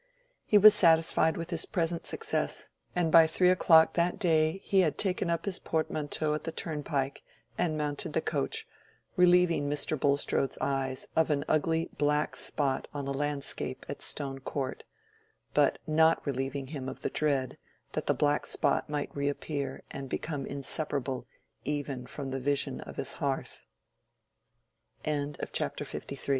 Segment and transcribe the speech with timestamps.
[0.47, 4.97] He was satisfied with his present success, and by three o'clock that day he had
[4.97, 7.21] taken up his portmanteau at the turnpike
[7.55, 8.65] and mounted the coach,
[9.15, 9.99] relieving Mr.
[9.99, 14.83] Bulstrode's eyes of an ugly black spot on the landscape at Stone Court,
[15.53, 17.59] but not relieving him of the dread
[17.91, 21.27] that the black spot might reappear and become inseparable
[21.63, 23.65] even from the vision of his hearth.
[25.03, 25.11] BOOK VI.
[25.11, 25.51] THE WIDOW AND THE WIFE.
[25.51, 25.93] CHAPTER LIV.
[25.93, 26.27] "Negli occhi